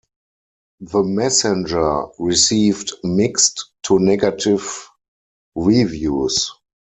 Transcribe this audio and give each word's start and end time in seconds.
"The 0.79 1.03
Messenger" 1.03 2.05
received 2.17 2.91
mixed 3.03 3.69
to 3.83 3.99
negative 3.99 4.89
reviews. 5.53 6.51